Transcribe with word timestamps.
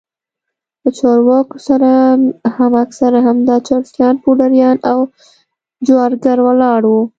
له 0.81 0.89
چارواکو 0.99 1.57
سره 1.67 1.91
هم 2.55 2.71
اکثره 2.83 3.19
همدا 3.27 3.55
چرسيان 3.67 4.15
پوډريان 4.23 4.77
او 4.91 4.99
جوارگر 5.85 6.37
ولاړ 6.43 6.81
وو. 6.91 7.01